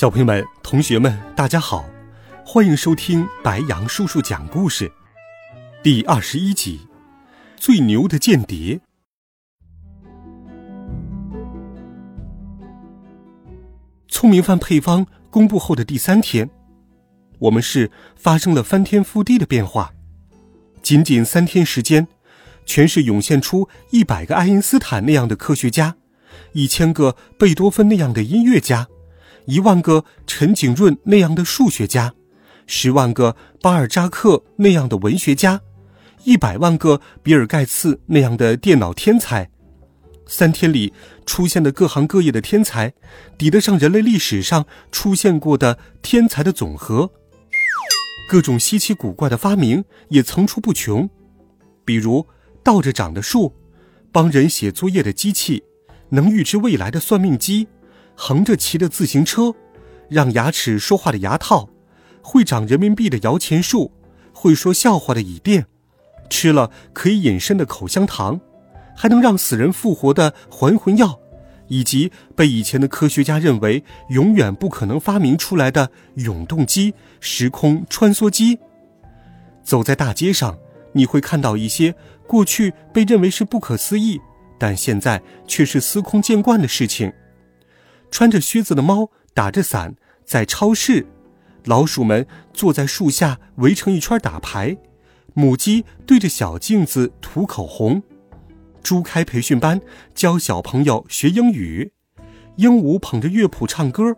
[0.00, 1.84] 小朋友们、同学们，大家好，
[2.42, 4.90] 欢迎收听白羊叔叔讲故事，
[5.82, 6.88] 第二十一集
[7.62, 8.76] 《最牛的间谍》。
[14.08, 16.48] 聪明饭配方公布后的第三天，
[17.38, 19.92] 我们市发生了翻天覆地的变化。
[20.80, 22.08] 仅仅三天时间，
[22.64, 25.96] 全市涌现出一百个爱因斯坦那样的科学家，
[26.54, 28.88] 一千个贝多芬那样的音乐家。
[29.50, 32.14] 一万个陈景润那样的数学家，
[32.68, 35.60] 十万个巴尔扎克那样的文学家，
[36.22, 39.50] 一百万个比尔盖茨那样的电脑天才，
[40.24, 40.92] 三天里
[41.26, 42.94] 出现的各行各业的天才，
[43.36, 47.10] 抵得上人类历史上出现过的天才的总和。
[48.28, 51.10] 各种稀奇古怪的发明也层出不穷，
[51.84, 52.24] 比如
[52.62, 53.52] 倒着长的树，
[54.12, 55.64] 帮人写作业的机器，
[56.10, 57.66] 能预知未来的算命机。
[58.22, 59.54] 横着骑的自行车，
[60.10, 61.70] 让牙齿说话的牙套，
[62.20, 63.92] 会长人民币的摇钱树，
[64.34, 65.64] 会说笑话的椅垫，
[66.28, 68.38] 吃了可以隐身的口香糖，
[68.94, 71.18] 还能让死人复活的还魂药，
[71.68, 78.58] 以及被以前的科学家认为永远不可能发明出来的永动机、时空穿梭机。
[79.64, 80.58] 走在大街上，
[80.92, 81.94] 你会看到一些
[82.26, 84.20] 过去被认为是不可思议，
[84.58, 87.10] 但现在却是司空见惯的事情。
[88.10, 89.94] 穿着靴子的猫打着伞
[90.24, 91.06] 在超市，
[91.64, 94.76] 老鼠们坐在树下围成一圈打牌，
[95.34, 98.02] 母鸡对着小镜子涂口红，
[98.82, 99.80] 猪开培训班
[100.14, 101.92] 教小朋友学英语，
[102.56, 104.16] 鹦鹉捧着乐谱唱歌，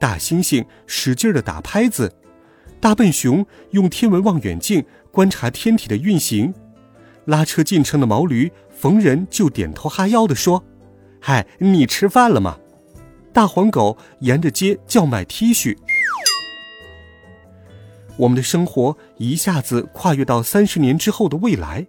[0.00, 2.12] 大猩猩使劲的打拍子，
[2.80, 6.54] 大笨熊用天文望远镜观察天体的运行，
[7.26, 10.64] 拉车进城的毛驴逢人就点头哈腰的说
[11.20, 12.58] ：“嗨，你吃饭了吗？”
[13.34, 15.76] 大黄狗沿着街叫卖 T 恤。
[18.16, 21.84] 我们的生活一下子跨越到三十年之后的未来，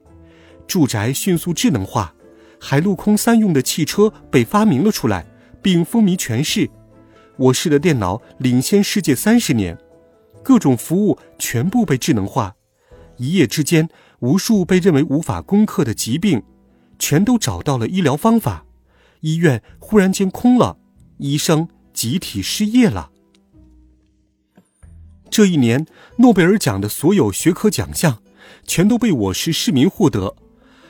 [0.65, 2.15] 住宅迅速智能化，
[2.59, 5.23] 海陆空三用的汽车被发明了出来，
[5.61, 6.67] 并风靡全市。
[7.37, 9.77] 我市的电脑领先世界三十年，
[10.41, 12.55] 各种服务全部被智能化。
[13.17, 13.87] 一夜之间，
[14.21, 16.41] 无数被认为无法攻克的疾病，
[16.97, 18.65] 全都找到了医疗方法。
[19.19, 20.77] 医院忽然间空了。
[21.17, 23.11] 医生集体失业了。
[25.29, 25.85] 这一年，
[26.17, 28.21] 诺贝尔奖的所有学科奖项，
[28.65, 30.35] 全都被我市市民获得。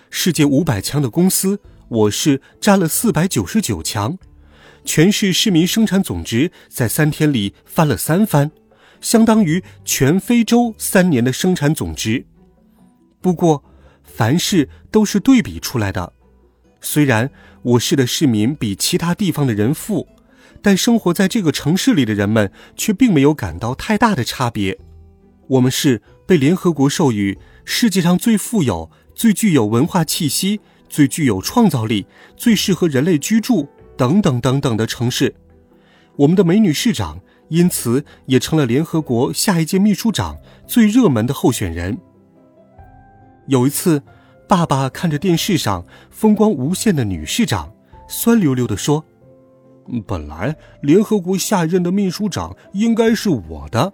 [0.10, 4.18] 世界五百强的公司，我市占了四百九十九强。
[4.84, 8.52] 全市市民生产总值在三天里翻了三番，
[9.02, 12.26] 相当于全非洲三年的生产总值。
[13.22, 13.64] 不过，
[14.04, 16.14] 凡事都是对比出来的。
[16.82, 17.32] 虽然
[17.64, 20.08] 我市的市民比其他地方的人富。
[20.62, 24.78] 但生活在这个城市里的人们却并没有感到太大的差别。
[25.48, 35.36] 我们是被联合国授予世界上最富有、最具有文化气息、最具有创造力、最适合人类居住等等等等的城市。
[36.16, 41.98] 我们的美女市长因此也成了联合国下一届秘书长最热门的候选人。
[43.48, 44.02] 有一次，
[44.48, 47.72] 爸爸看着电视上风光无限的女市长，
[48.08, 49.06] 酸溜溜地说。
[50.08, 53.94] 本来联合国下一任的秘书长应该是我的。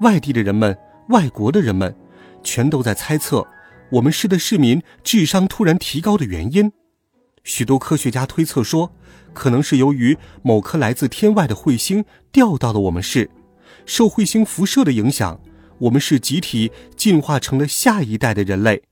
[0.00, 0.78] 外地的人们、
[1.08, 1.94] 外国的人们，
[2.42, 3.46] 全都在猜测
[3.90, 6.70] 我们市的市民智商突然提高的原因。
[7.42, 8.92] 许多科学家推测说，
[9.32, 13.28] 可能是由于某颗来自天外的彗星掉到了我们市，
[13.86, 15.40] 受彗星辐射的影响，
[15.78, 18.82] 我们市集体进化成了下一代的人类。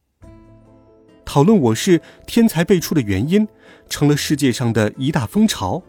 [1.25, 3.47] 讨论我市天才辈出的原因。
[3.89, 5.83] 成了世界上的一大风潮，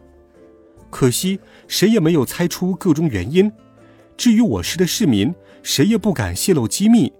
[0.90, 3.50] 可惜谁也没有猜出各种原因。
[4.16, 7.12] 至于我市的市民，谁也不敢泄露机密，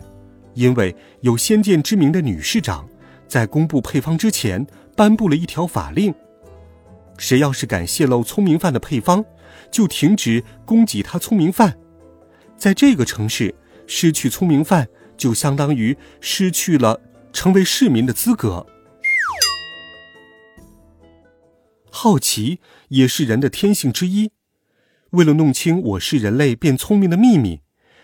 [0.54, 2.88] 因为有先见之明的女市长
[3.26, 4.66] 在公布配方之前
[4.96, 6.14] 颁布了一条法令：
[7.16, 9.24] 谁要是敢泄露聪明饭的配方，
[9.70, 11.76] 就停止供给他聪明饭。
[12.56, 13.54] 在这个城市，
[13.86, 17.00] 失去聪明饭就相当于失去了
[17.32, 18.66] 成为市民的资格。
[22.00, 22.60] 好奇
[22.90, 24.30] 也是人的天性之一。
[25.10, 27.62] 为了弄清我是人类变聪明的秘密，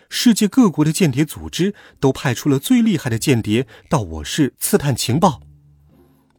[0.09, 5.39] 世界各国的间谍组织都派出了最厉害的间谍到我市刺探情报。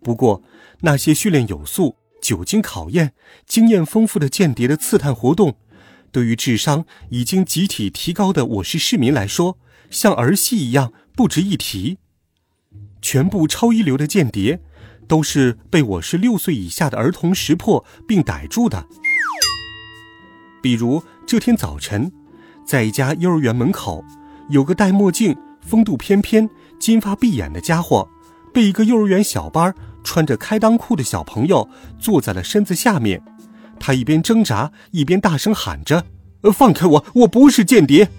[0.02, 0.42] 不过，
[0.80, 3.14] 那些训练有素、久经考验、
[3.46, 5.56] 经验丰富的间谍的刺探活动，
[6.12, 9.56] 对于智商已经集体提高的我市市民来说，
[9.88, 11.96] 像儿戏一样不值一提。
[13.06, 14.58] 全部超一流的间谍，
[15.06, 18.84] 都是被我市六岁以下的儿童识破并逮住的。
[20.60, 22.10] 比如这天早晨，
[22.66, 24.04] 在一家幼儿园门口，
[24.50, 26.50] 有个戴墨镜、风度翩翩、
[26.80, 28.08] 金发碧眼的家伙，
[28.52, 29.72] 被一个幼儿园小班
[30.02, 31.68] 穿着开裆裤的小朋友
[32.00, 33.22] 坐在了身子下面。
[33.78, 36.04] 他一边挣扎，一边大声喊着
[36.52, 37.06] ：“放开我！
[37.14, 38.10] 我不是间谍！”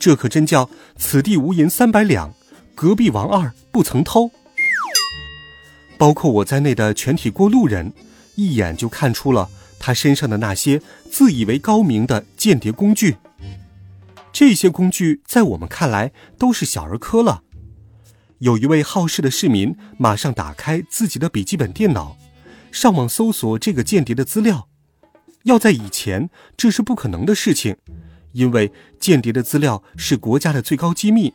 [0.00, 2.32] 这可真叫此地无银三百两，
[2.74, 4.30] 隔壁王二不曾偷。
[5.98, 7.92] 包括我在内的全体过路人，
[8.34, 9.48] 一眼就看出了。
[9.78, 10.80] 他身上的那些
[11.10, 13.16] 自以为高明的间谍工具，
[14.32, 17.42] 这些工具在我们看来都是小儿科了。
[18.38, 22.16] 有一位好事的市民马上打开自己的笔记本电脑，
[22.70, 24.68] 上网搜索这个间谍的资料。
[25.44, 27.76] 要在以前，这是不可能的事情，
[28.30, 31.34] 因为间谍的资料是国家的最高机密，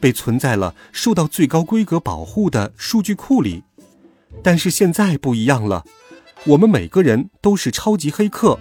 [0.00, 3.62] 被存在了受到最高规格保护的数据库里。
[4.42, 5.84] 但是现在不一样了。
[6.46, 8.60] 我们每个人都是超级黑客。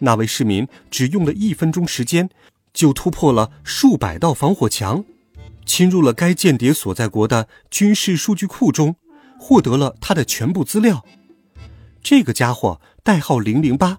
[0.00, 2.28] 那位市民只用了一分钟时间，
[2.74, 5.04] 就突破了数百道防火墙，
[5.64, 8.96] 侵入了该间谍所在国的军事数据库中，
[9.38, 11.04] 获得了他的全部资料。
[12.02, 13.98] 这个家伙代号零零八，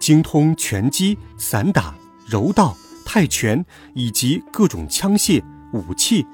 [0.00, 1.94] 精通拳击、散打、
[2.26, 2.76] 柔道、
[3.06, 3.64] 泰拳
[3.94, 5.42] 以及各种枪械
[5.72, 6.26] 武器，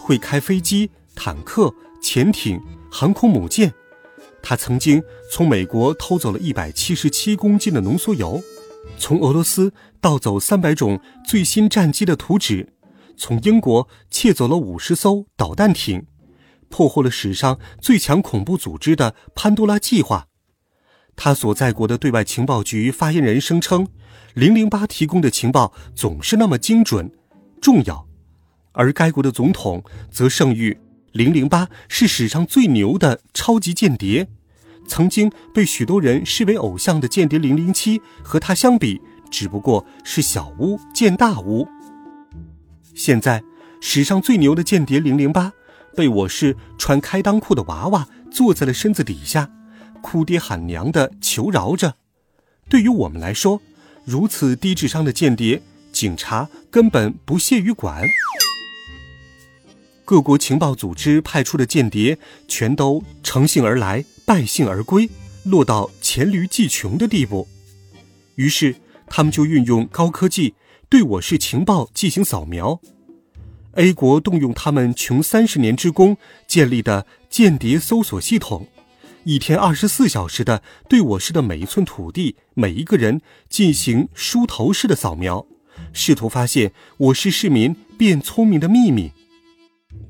[0.00, 2.60] 会开飞机、坦克、潜艇、
[2.90, 3.72] 航空母舰。
[4.42, 8.42] 他曾经从美国偷走了一百七十七公斤的浓缩铀，
[8.98, 12.74] 从俄罗斯盗走三百种最新战机的图纸，
[13.16, 16.06] 从英国窃走了五十艘导弹艇，
[16.68, 20.26] 破获了史上最强恐怖组织的潘多拉计划。
[21.16, 23.86] 他所在国的对外情报局发言人声称，
[24.34, 27.10] 零零八提供的情报总是那么精准、
[27.62, 28.06] 重要，
[28.74, 30.78] 而该国的总统则盛誉。
[31.12, 34.28] 零零八是史上最牛的超级间谍，
[34.86, 39.00] 曾经被许多人视为偶像的间谍零零七和他相比，
[39.30, 41.66] 只不过是小巫见大巫。
[42.94, 43.42] 现在，
[43.80, 45.52] 史上最牛的间谍零零八，
[45.96, 49.48] 被我市穿开裆裤的娃娃坐在了身子底下，
[50.02, 51.94] 哭爹喊娘的求饶着。
[52.68, 53.60] 对于我们来说，
[54.04, 55.62] 如此低智商的间谍，
[55.92, 58.02] 警察根本不屑于管。
[60.04, 65.08] 各国情报组织派出的间谍全都乘兴而来，败兴而归，
[65.44, 67.48] 落到黔驴技穷的地步。
[68.34, 70.54] 于是，他们就运用高科技
[70.90, 72.78] 对我市情报进行扫描。
[73.72, 76.16] A 国动用他们穷三十年之功
[76.46, 78.68] 建立的间谍搜索系统，
[79.24, 85.46] 一天二十四小时的对我市的每一寸土地、每一个人进行梳头式的扫描，
[85.94, 89.10] 试图发现我市市民变聪明的秘密。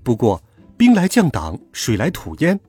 [0.05, 0.45] 不过，
[0.77, 2.61] 兵来将挡，水来土掩。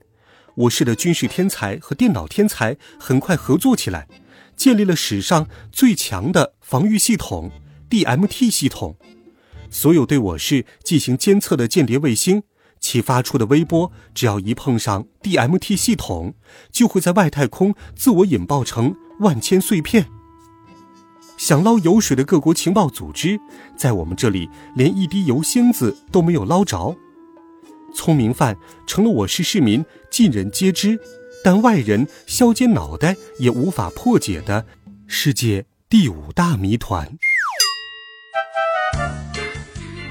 [0.55, 4.07] 我市的军事天才和电脑天才很快合作起来，
[4.55, 7.51] 建立了史上最强的防御系统
[7.89, 8.95] ——DMT 系统。
[9.69, 12.43] 所有对我市进行监测的间谍卫星，
[12.79, 16.35] 其发出的微波，只要一碰上 DMT 系统，
[16.71, 20.07] 就会在外太空自我引爆成万千碎片。
[21.37, 23.37] 想捞油水的各国情报组织，
[23.75, 26.95] 在我们这里连一滴油星子都没有捞着。
[27.95, 30.99] 聪明犯成了我市市民尽人皆知，
[31.43, 34.65] 但外人削尖脑袋也无法破解的
[35.07, 37.17] 世界第五大谜团。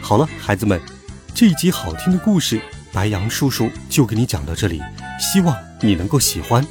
[0.00, 0.80] 好了，孩子们，
[1.34, 2.60] 这一集好听的故事，
[2.92, 4.80] 白杨叔叔就给你讲到这里，
[5.20, 6.66] 希望你能够喜欢，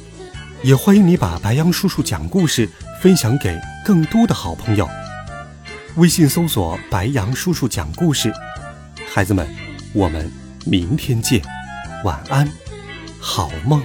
[0.62, 2.68] 也欢迎你把白杨叔叔讲故事
[3.00, 4.88] 分享给更多的好朋友。
[5.96, 8.32] 微信搜索“白杨叔叔讲故事”，
[9.12, 9.48] 孩子们，
[9.92, 10.43] 我们。
[10.66, 11.42] 明天见，
[12.04, 12.50] 晚安，
[13.20, 13.82] 好梦。